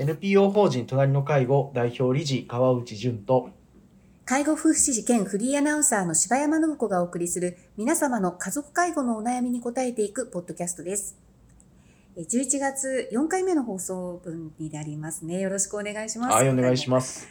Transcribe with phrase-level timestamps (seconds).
[0.00, 3.50] NPO 法人隣の介護代表理事川内淳と
[4.24, 11.18] 介護福祉士兼フリーアナウンサーの柴山信子がお送りする皆様の家族介護のお悩みに答えていくポッドキャストです。
[12.16, 15.40] え11月4回目の放送分になりますね。
[15.40, 16.32] よろしくお願いします。
[16.32, 17.26] はいお願いします。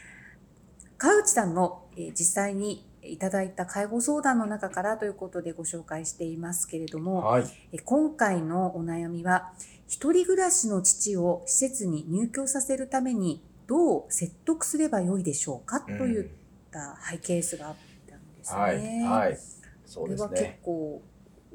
[0.98, 7.44] 川内さんの、えー実際にいただいた介護相談の中からということでご紹介していますけれども、はい。
[7.72, 9.54] え今回のお悩みは、
[9.88, 16.30] 一人暮らしの父を施設に入居させるためにどう説得すればよいでしょうか、といっ
[16.72, 17.76] たハイケースがあっ
[18.10, 18.60] たんですね。
[19.06, 19.28] はい。
[19.30, 19.38] はい。
[19.86, 20.46] そこれは結。
[20.64, 21.02] 構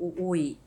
[0.00, 0.58] お多いい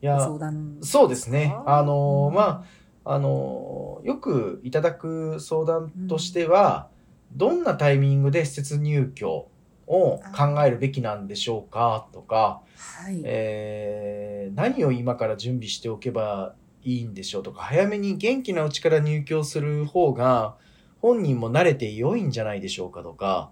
[0.00, 1.54] や、相談そうですね。
[1.66, 2.64] あのうんま
[3.04, 6.88] あ、あのよくいただく相談としては、
[7.32, 9.48] どんなタイミングで施設入居を
[9.86, 10.20] 考
[10.64, 12.06] えるべきなんでしょうか？
[12.12, 20.56] とか、はい、えー何を今から準備しておけばいいんでしょうとか、早めに元気なうちから入居する方が、
[21.00, 23.50] 本人も慣れて良いんじゃないでしょうかとか、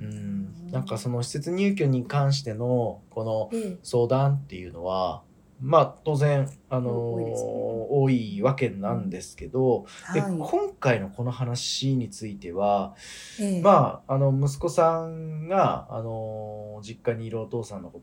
[0.00, 5.22] うん、なんかその施設入居に関しての、このええ相談っていうのは、
[5.60, 9.86] まあ当然、あのー多いわけなんですけど、
[10.38, 12.94] 今回のこの話については、
[13.40, 13.62] ええ。
[13.62, 18.00] まあ、あの、息子さんが、あの、実家にいるお父さんのこ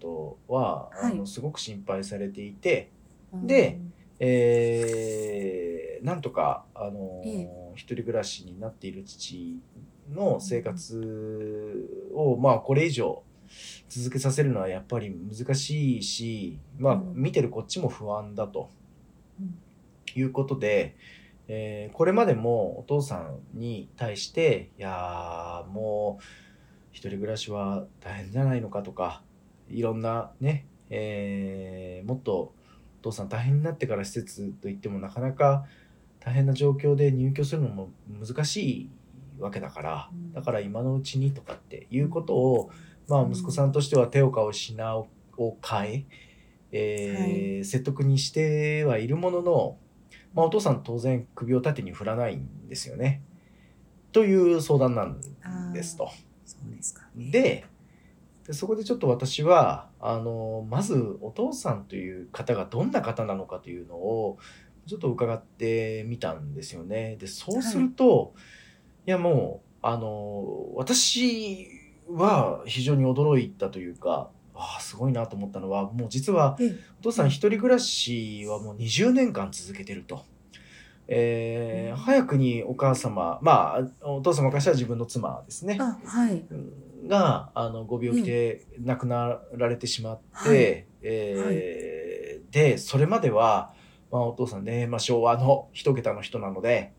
[0.47, 0.89] とは、
[1.25, 2.91] すごく心配されていて、
[3.33, 3.47] うん。
[3.47, 3.79] で
[4.25, 9.57] えーなんとか、あの、え一人暮らしになっている父
[10.11, 13.23] の生活を、まあ、これ以上
[13.87, 17.13] 続けさせるのはやっぱり難しいし、まあ、うん。
[17.15, 18.69] 見てるこっちも不安だと
[19.39, 19.57] うん。
[20.13, 20.97] いうことで、
[21.47, 26.23] えーこれまでもお父さんに対して、いやーもう
[26.91, 29.23] 一人暮らしは大変じゃないのかとか、
[29.69, 32.53] いろんなね、えーもっとお
[33.03, 35.65] 父さん大変になってから施設といってもなかなか
[36.19, 38.89] 大変な状況で入居するのも難しい
[39.39, 42.71] わけだから、うんだから今のうちにとかっていうことを、
[43.07, 45.07] まあうん息子さんとしては手を顔品を
[45.37, 46.05] 変え、
[46.71, 49.77] えー説得にしてはいるものの、
[50.33, 53.21] まあ、お父さん当然首を縦に振らないんですよね。
[54.11, 56.09] という相談なんですと。
[56.45, 57.31] そうですかね。
[57.31, 57.65] で
[58.45, 64.37] でそこでちょっと私はあのまずお父さんという方がどんな方なのかというのを
[64.85, 67.15] ちょっと伺ってみたんですよね。
[67.17, 68.33] でそうすると、
[69.05, 71.69] い、やもうあの私
[72.09, 80.25] は非常に驚いたというかああすごいなと思ったのはもう実はええお父さん一人暮らしはもう20年間続けてると。
[81.07, 85.77] えーうん早くにお母様まあお父様からしたら自分の妻ですね。
[85.79, 86.43] あ、はい。
[87.07, 90.85] があのご病気で亡くなられてしまって、はい。
[91.01, 93.73] えーでそれまでは、
[94.11, 96.93] まあ、お父さんね、まあ、昭和の一桁の人なので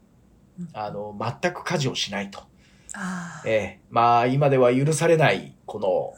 [0.59, 0.69] うん。
[0.73, 2.41] あの全く家事をしないと、
[2.93, 3.49] あー。
[3.49, 6.15] えーまあ今では許されないこの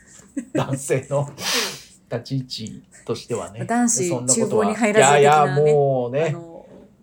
[0.54, 1.30] 男性の
[2.10, 3.64] 立ち位置としてはね。
[3.64, 4.70] 男子そんなことは。
[4.70, 6.34] いやいやもうね。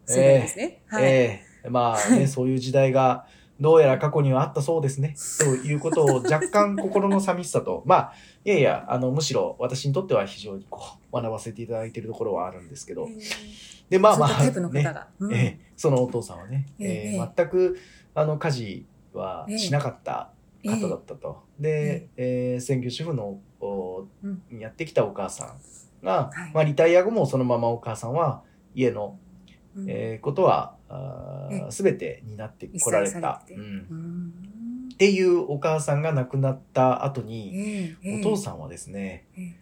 [0.09, 0.82] ね。
[0.88, 1.04] はい。
[1.04, 1.70] ええ。
[1.70, 3.26] まあね、そういう時代が
[3.59, 5.16] どうやら過去にはあったそうですね。
[5.40, 8.13] ということを若干心の寂しさと、 まあ、
[8.45, 13.07] いやいや、あの、むしろ私にとっては非常にこう、学ばせていただいているところはあるんですけど。
[13.90, 15.07] で、まあまあ、ねが。
[15.19, 15.34] うん。
[15.34, 15.72] ええ。
[15.75, 16.88] そのお父さんはね、ええ。
[16.88, 17.78] ええ全く、
[18.13, 20.29] あの、家事はしなかった
[20.63, 21.44] 方だったと。
[21.59, 22.59] で、ええ。
[22.59, 23.40] 専業主婦の、
[24.51, 26.51] やってきたお母さんが、はい。
[26.53, 28.44] まあ、リタイア後もそのままお母さんは
[28.75, 29.17] 家の
[29.75, 29.85] うん。
[29.90, 30.77] えーことは
[31.70, 33.58] 全て担ってこられた、うん。
[33.58, 34.34] うん。
[34.94, 39.56] っていうお母さんが亡くなった後に、ええお父さんはですね、ええ。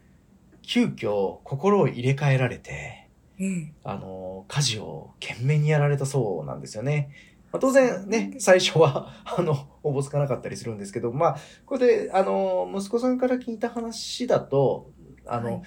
[0.62, 3.10] 急遽心を入れ替えられて、
[3.40, 3.74] ええ。
[3.84, 7.10] あの家事を懸命にやられたそうなんですよね。
[7.52, 14.92] まあ、当然ね、最初は、 あの、おぼつかなかったりするんですけど、まあ、これで、あの、息子さんから聞いた話だと、
[15.26, 15.62] あの、はい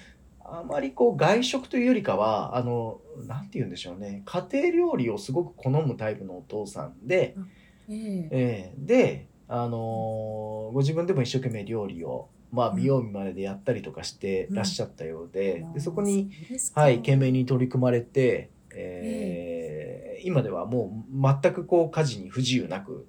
[0.51, 4.23] あまりこう外食というよりかは、あの、なんて言うんでしょうね。
[4.25, 7.35] 家庭料理をすごく好むタイプのお父さんで、
[7.89, 8.29] ええ。
[8.31, 12.77] えーで、あのーご自分でも一生懸命料理を、まあ、うん。
[12.77, 16.29] 見よう見まねでやったりとかしてらっしゃったようで、うんでそこに、
[16.75, 23.07] はい、懸命に取り組まれて、えー今ではもう全くこう家事に不自由なく、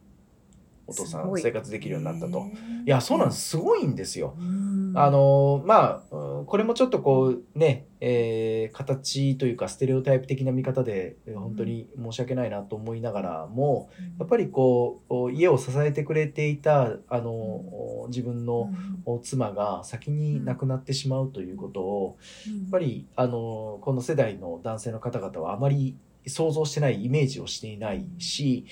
[0.91, 2.47] お父さん生活できるようになったと。
[2.85, 3.51] いや、そうなんです。
[3.51, 4.35] すごいんですよ。
[4.39, 4.93] うん。
[4.97, 18.71] あのまあ、うんこれもちょっとこうね、えー形というかステレオタイプ的な見方でえー本当に申し訳ないなと思いながらも、やっぱりこう家を支えてくれていたあの、自分の
[19.07, 19.23] うん。
[19.23, 22.61] 妻が先に亡くなってしまうということを、うん。
[22.63, 25.97] やっぱりあのこの世代の男性の方々はあまり
[26.27, 28.67] 想像してないイメージをしていないし、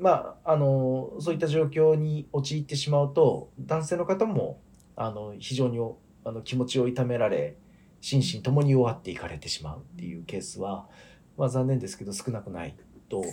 [0.00, 4.60] まあ、あのそういった状況に陥ってしまうと男性の方も
[4.96, 5.78] あの非常に
[6.24, 7.56] あの気持ちを痛められ
[8.00, 10.86] 心身ともに弱っていかれてしまうっていうケースは、
[11.36, 12.76] まあ、残念ですけど少なくない
[13.08, 13.24] と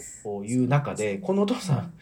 [0.44, 1.94] いう中でこのお父さん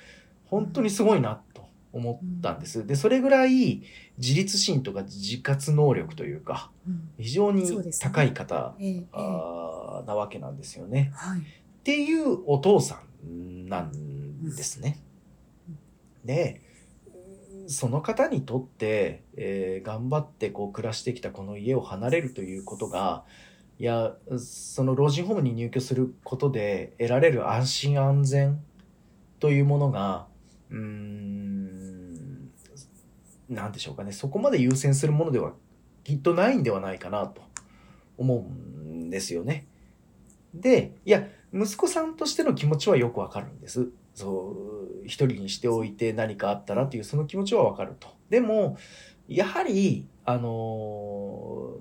[0.45, 2.85] 本当にすごいなと思ったんです。
[2.85, 3.83] でそれぐらい
[4.17, 6.71] 自立心とか自活能力というか
[7.17, 7.63] 非常に
[7.99, 8.75] 高い方、
[10.05, 11.11] なわけなんですよね。
[11.15, 11.43] はい、っ
[11.83, 14.12] ていうお父さんなん
[14.43, 14.99] ですね。
[16.25, 16.61] で
[17.67, 23.23] その方にとって、えー、頑張ってこう暮らしてきたこの家を離れるということが
[23.79, 28.61] いやその老人ホームに入居することで得られる安心安全
[29.39, 30.27] というものが
[30.69, 32.51] うーん
[33.49, 35.53] 何でしょうかねそこまで優先するものでは
[36.03, 37.41] きっとないんではないかなと
[38.17, 39.67] 思うんですよね。
[40.53, 43.89] でいや息子さんとしての気持ちはよくわかるんです。
[44.13, 44.55] そ
[45.01, 48.07] う一人にしておいて何かあったらっていうその気持ちはわかると。
[48.29, 48.77] でも
[49.27, 50.41] やはりあの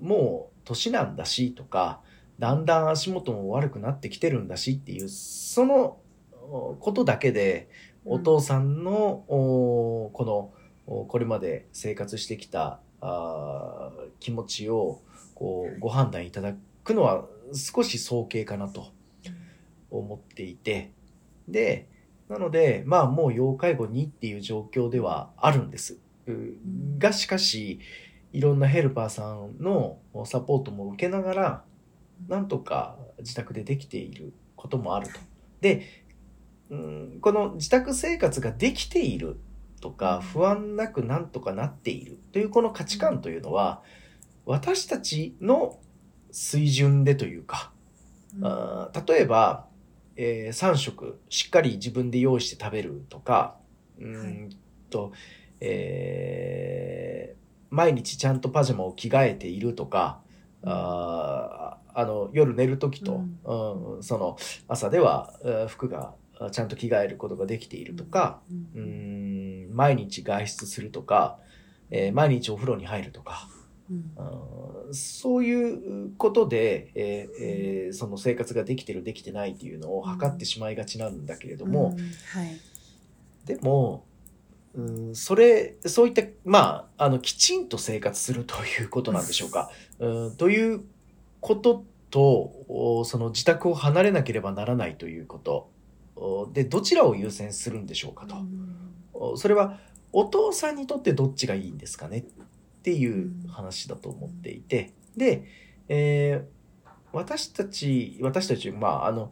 [0.01, 2.01] もう年なんだしとか
[2.39, 5.97] だんだん足元も悪くなってきてるんだしっていうその
[6.79, 7.69] ことだけで
[8.05, 10.11] お父さんの、こ
[10.85, 15.01] のこれまで生活してきたあ気持ちを
[15.35, 16.53] こうご判断いただ
[16.83, 18.91] くのは少し早計かなと
[19.89, 20.91] 思っていて
[21.47, 21.87] で
[22.33, 25.99] なので、まあもう要介護にっていう状況ではあるんです。
[26.97, 27.79] が、しかし、
[28.31, 31.63] いろんなヘルパーさんのサポートも受けながら、
[32.27, 35.19] なんとか自宅でできていることもあると。
[35.61, 35.83] で、
[36.71, 39.37] うん、この自宅生活ができている
[39.79, 43.83] とか、不安なくなんとかなっているというこの価値観というのは、
[44.47, 45.77] 私たちの
[46.31, 47.71] 水準でというか、
[48.41, 49.67] あ例えば、
[50.15, 53.55] えー、3食しっかり自分で用意して食べるとか、
[53.99, 54.49] うん
[54.89, 55.11] と、
[55.59, 57.37] えー、
[57.69, 60.21] 毎日ちゃんとパジャマを着替えているとか、
[60.65, 64.37] ああの夜寝る時と、うん、その
[64.67, 65.33] 朝では
[65.67, 66.13] 服が
[66.51, 68.41] ちゃんと着替えることができているとか、
[68.75, 71.37] うん、毎日外出するとか、
[71.91, 73.47] えー、毎日お風呂に入るとか、
[73.89, 82.03] うん、そういうことで、えーえー、その生活ができてるできてないっていうのを測ってしまいがちなんだけれども、うん
[82.39, 82.59] はい、
[83.45, 84.05] でも、
[84.73, 89.69] うん、それそういったまああのきちんと生活するということなんでしょうか。
[89.99, 90.81] うん、という
[91.41, 95.71] こととその自宅を離れなければならないということ。
[96.53, 99.35] でどちらを優先するんでしょうかと。
[99.35, 99.79] それは
[100.13, 102.25] お父さんにとってどっちがいいんですかね
[102.83, 105.45] っていう話だと思っていて、で、
[105.87, 109.31] えー、私たち、私たち、まあ、あの、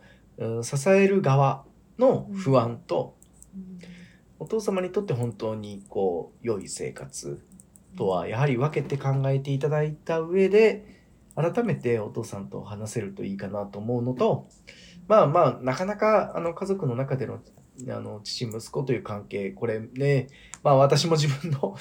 [0.63, 1.65] 支える側
[1.99, 3.17] の不安と、
[4.39, 7.41] お父様にとって本当にこう、良い生活
[7.97, 11.03] とは、やはり分けて考えていただいた上で、
[11.35, 14.47] 改めてお父さんと話せるといいかなと思うのと、
[15.09, 17.41] まあまあ、なかなか、あの、家族の中での、
[17.89, 20.27] あの、父、息子という関係、これね、
[20.63, 21.75] まあ私も自分の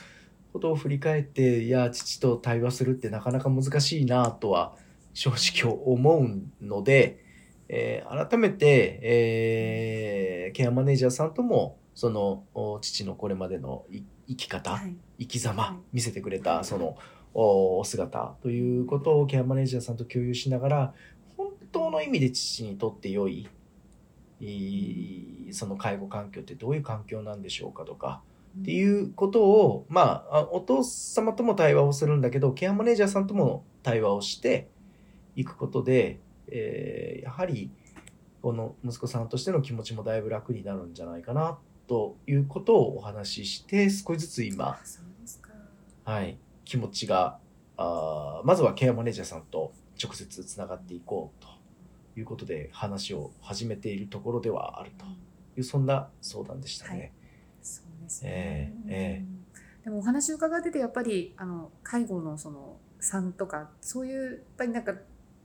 [0.52, 4.74] ことを振り返って、いや、父と対話するってなかなか難しいなとは
[5.14, 7.24] 正直思うので、
[7.68, 12.44] えー、改めて、えー、ケアマネージャーさんとも、その、
[12.80, 13.84] 父のこれまでの
[14.26, 16.96] 生き方、はい、生き様、はい、見せてくれた、その、
[17.32, 20.94] お姿ということをケアマネージャーさんと共有しながら、
[21.36, 23.48] 本当の意味で父にとって良い、
[25.52, 28.22] その介護環境ってどういう環境なんでしょうかとか、
[28.58, 34.68] っていうことを、まあ、お父様とも対話をするんだけど、ケアマネージャーさんとも対話をして
[35.36, 37.70] いくことで、えー、やはり、
[38.42, 44.78] この息子さんとしての気持ちもだいぶ楽になるんじゃないかな、ということをお話しして、少しずつ今、
[46.04, 47.38] はい、気持ちが、
[47.76, 51.48] あまずはケアマネージャーさんと直接つながっていこうと
[52.18, 55.04] いうことで話を始めているところではあると
[55.56, 56.98] いう、そんな相談でしたね。
[56.98, 57.12] はい
[58.10, 58.30] ですね。
[58.32, 64.94] えーえー、でもお話伺っててやっぱりあの介護のその3とかそういうやっぱりなんか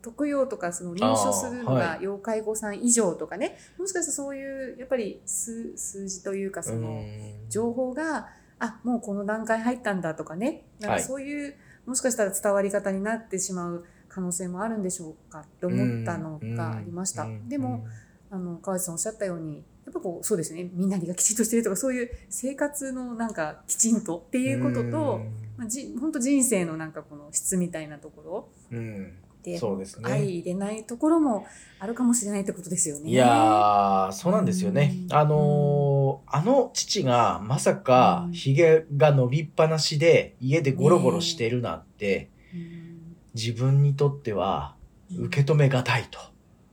[0.01, 7.01] 特養とかその入所するのが要介護さん以上とかね、はい、もしかしたらそういうやっぱり数数字というかその
[7.49, 8.27] 情報が
[8.59, 11.55] あもうこの段階入ったんだとかねなんかそういう、はい、
[11.87, 17.27] もしかしたら伝わり方になってしまう可能性もあるんでしょうかって思ったのがありました。
[17.47, 17.85] でも
[18.29, 20.69] あの川内さんおっしゃったようにやっぱこうそうですね。
[20.73, 25.21] みんながきちんとしてるとかそういう生活のなんかきちんとっていうことと、
[25.57, 29.13] まあ、じ本当人生のなんかこの質みたいなところ、うん、
[29.45, 30.23] て、そうです相ね。
[30.23, 31.45] 入れないところも
[31.79, 33.11] あるかもしれないってことですよね。
[33.11, 34.95] いやー、そうなんですよね。
[35.09, 35.13] う。
[35.13, 35.15] ん。
[35.15, 38.33] あのーあの父がまさかうん。
[38.33, 44.75] 髭が伸びっぱなしで家でゴロゴロしてるなんてうん、自分にとっては
[45.15, 46.19] 受け止めがたいと。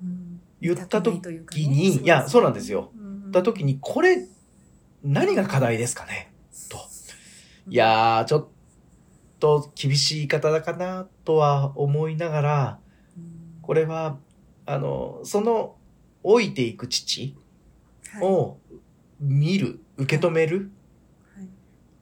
[0.02, 0.40] うん。
[0.60, 1.10] 言った時
[1.68, 2.92] に、いや、そうなんですよ。
[3.32, 4.28] った時にこれ
[5.02, 6.32] 何が課題ですかね？
[6.68, 6.78] と。
[7.68, 8.48] いやー、ちょっ
[9.40, 12.78] と厳しい言い方だかなとは思いながら、
[13.16, 14.18] うんこれは、
[14.66, 15.76] あの、その
[16.24, 17.36] 老いていく父
[18.12, 18.58] はいを
[19.20, 20.70] 見る、受け止める、
[21.34, 21.48] はい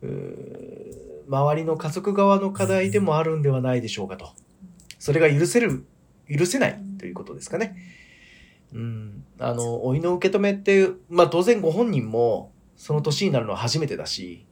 [0.02, 0.90] うー
[1.28, 4.30] 周りの家族側の課題でもあるんではないでしょうかと。
[4.98, 5.86] それが許せる、
[6.28, 7.76] 許せないということですかね。。
[8.72, 9.24] うん。
[9.38, 14.46] あの、老いの受け止めって、まあ当然ご本人もその年になるのは初めてだし、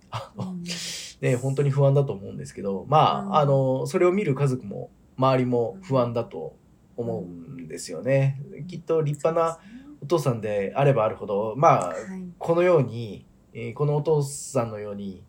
[1.20, 3.34] ね、本当に不安だと思うんですけど、まうん。
[3.34, 6.56] あ、あの、それを見る家族も周りも不安だと
[6.96, 8.40] 思うんですよね。
[8.68, 9.58] きっと立派な
[10.00, 11.96] お父さんであればあるほど、まあ、はい。
[12.38, 15.22] このように、えーこのお父さんのように、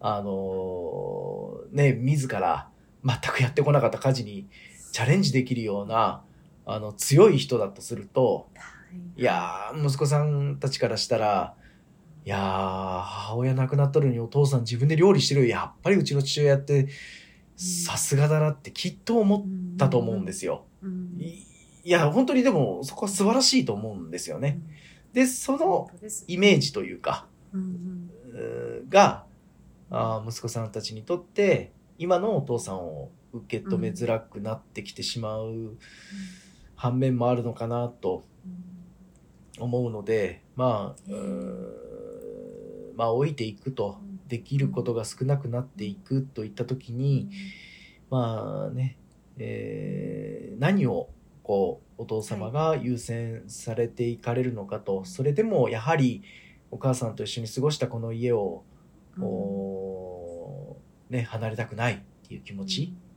[0.00, 2.68] あのーね、自ら
[3.04, 4.48] 全くやってこなかった家事に
[4.92, 6.22] チャレンジできるような、
[6.68, 8.62] あの、強い人だとすると、は
[9.16, 9.20] い。
[9.20, 11.54] いやー、息子さんたちからしたら、
[12.26, 15.46] いやー、母親亡くなったのにお父さん自分で料理してるよ。
[15.48, 16.88] やっぱりうちの父親って、
[17.56, 20.66] さすがだなってきっと思ったと思うんですよ。
[20.82, 21.16] うん。
[21.18, 21.44] い
[21.84, 24.60] いや、本当にでもそこは素晴らしいと思うんですよね。
[25.14, 25.90] で、その
[26.26, 27.26] イメージというか、
[28.90, 29.24] が、
[29.90, 35.78] あー息子さんたちにとって、今のお父さんを受け止めづらくなってきてしまう
[36.78, 38.24] 反面もあるのかなと
[39.58, 41.12] 思うので、まあ、
[42.96, 47.30] まあ、老いていくと、できることが少なくなっていくといったときに、
[48.10, 48.96] まあね、
[49.38, 51.08] えー何を
[51.42, 56.22] こうお父様が優先されていかれるのかと、それでもやはり
[56.70, 58.62] お母さんと一緒に過ごしたこの家を、
[59.16, 59.24] うん。
[59.24, 60.76] お
[61.10, 63.07] ね、離れたくないっていう気持ち、えー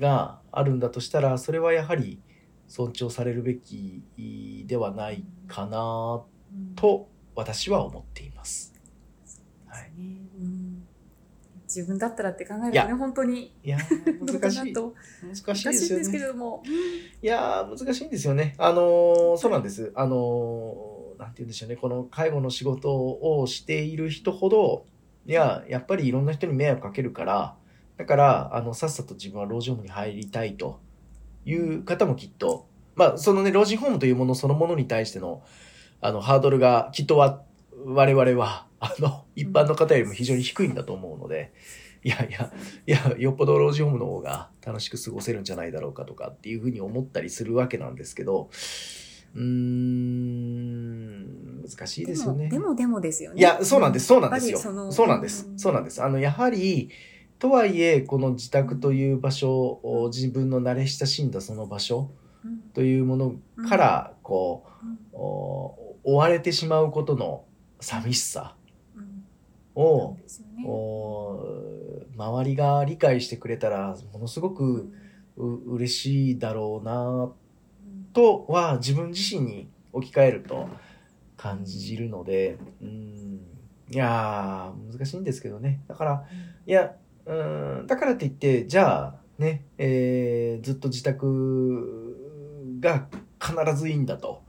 [0.00, 2.20] があるんだとしたらそれはやはり
[2.66, 4.04] 尊重されるべき
[4.66, 8.74] ではないかなうんと私は思っています。
[9.66, 9.92] はい、
[11.64, 13.78] 自分だったらって考えるとね本当にいや
[14.20, 16.18] 難しい 難しいですけ。
[16.18, 16.62] ども、
[17.22, 18.54] いやー難しいんですよね。
[18.58, 19.92] あのーそうなんです。
[19.94, 21.76] あのーなんて言うんでしょうね。
[21.76, 24.86] この介護の仕事をしている人ほど、
[25.26, 27.56] いや、やっぱりいろんな人に迷惑かけるから、
[27.98, 30.80] だから、あの、さっさと自分は老人ホームに入りたいと
[31.44, 35.42] いう方もきっと、まあ、そのね、老人ホームというものそのものに対しての、
[36.00, 37.42] あの、ハードルがきっとは、
[37.84, 41.52] 我々は、あの、一般の方よりも非常に低いんだと思うので、
[42.04, 42.52] いやいや、
[42.86, 48.48] いや、よっぽど老人ホームの方が楽しく過ごせるんじゃないだろうかとかっていうふうに思ったりするわけなんですけど、
[49.34, 52.48] うーん、難しいですよね。
[52.48, 54.58] でもでもですよねいや、そうなんです、そうなんですよ。
[54.58, 56.00] やっぱりのそうなんです、そうなんです。
[56.02, 56.90] あの、やはり、
[57.38, 62.10] とはいえ、この自宅という場所を、自分の慣れ親しんだその場所
[62.44, 62.58] うん。
[62.74, 63.34] というもの
[63.68, 64.64] から、こ
[65.12, 65.16] う
[66.04, 67.44] 追われてしまうことの
[67.80, 68.56] 寂しさ
[69.76, 70.66] うん。
[70.66, 74.92] を周りが理解してくれたら、ものすごく
[75.36, 77.32] う嬉しいだろうな、うん。
[78.12, 80.68] とは自分自身に置き換えると
[81.36, 83.40] 感じるので、うん、
[83.90, 85.80] いやー、難しいんですけどね。
[85.86, 86.24] だから、
[86.66, 86.96] いや、
[87.28, 92.16] うん、だからって言って、じゃあ、ね、えーずっと自宅
[92.80, 93.06] が
[93.40, 94.42] 必ずいいんだと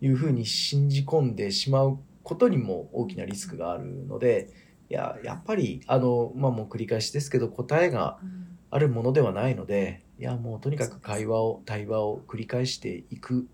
[0.00, 4.50] いうふうに信じ込んでしまうことにも大きなリスクがあるので、
[4.90, 8.48] いや、やっぱり、あの、まあ、もう繰り返しですけど、答えがうん。
[8.70, 13.46] あるものではないので、いや、もうとにかく会話を、対話を繰り返していく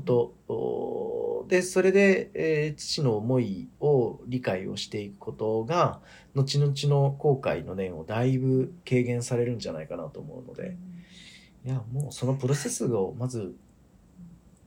[0.00, 6.00] ことおで、それで、えー父の思いを理解をしていくことが、
[6.34, 10.76] 後々の後悔の念をだいぶ軽減されるんじゃないかなと思うので、
[11.64, 13.54] いや、もうそのプロセスをまず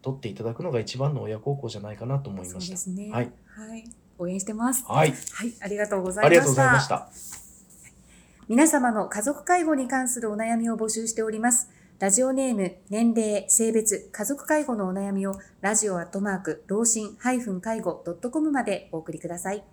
[0.02, 2.92] 取っていただくのが一番の親孝行じゃないかなと思いました。
[2.92, 3.12] ね。
[3.12, 3.32] はい。
[3.46, 3.84] はい。
[4.18, 4.84] 応援してます。
[4.88, 5.12] はい。
[5.12, 5.54] はい。
[5.62, 6.28] ありがとうございました。
[6.28, 7.10] ありがとうございました。
[8.48, 11.70] 皆様の家族介護に関するお悩みを募集しております。
[12.02, 19.64] ラジオネーム、年齢、性別、家族介護のお悩みをラジオアットマーク、老人介護 .com までお送りください。